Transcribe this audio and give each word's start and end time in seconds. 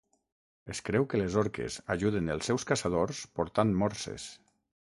Es 0.75 0.79
creu 0.87 1.05
que 1.11 1.19
les 1.21 1.35
orques 1.41 1.77
ajuden 1.97 2.33
els 2.37 2.51
seus 2.51 2.67
caçadors 2.73 3.23
portant 3.41 3.79
morses. 3.83 4.27